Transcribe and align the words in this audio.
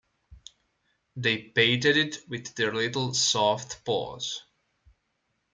They 1.15 1.37
patted 1.49 1.95
it 1.95 2.27
with 2.27 2.55
their 2.55 2.73
little 2.73 3.13
soft 3.13 3.85
paws. 3.85 4.41